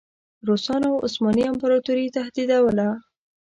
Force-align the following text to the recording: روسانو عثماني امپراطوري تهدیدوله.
روسانو 0.47 0.91
عثماني 1.05 1.43
امپراطوري 1.51 2.05
تهدیدوله. 2.17 2.87